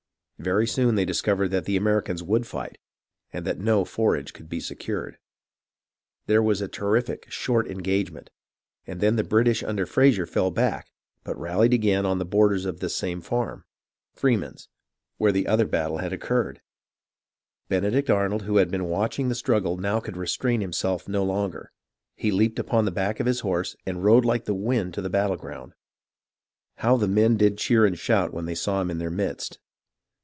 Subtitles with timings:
[0.41, 2.79] Very soon they discovered that the Americans would fight,
[3.31, 5.19] and that no forage could be secured.
[6.25, 8.31] There was a terrific, short engagement,
[8.87, 10.89] and then the British under Fraser fell back,
[11.23, 13.65] but rallied again on the borders of this same farm
[14.15, 14.67] (Freeman's)
[15.19, 16.61] where the other battle had occurred.
[17.69, 21.71] Benedict Arnold, who had been watching the struggle, now could restrain himself no longer.
[22.15, 25.09] He leaped upon the back of his horse, and rode like the wind to the
[25.11, 25.73] battle ground.
[26.77, 29.59] How the men did cheer and shout when they saw him in their midst